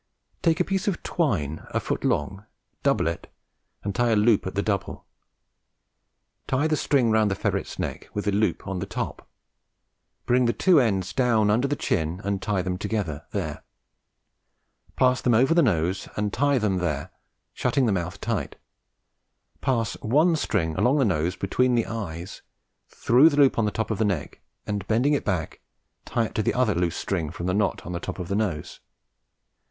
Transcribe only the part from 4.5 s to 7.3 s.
the double. Tie the string round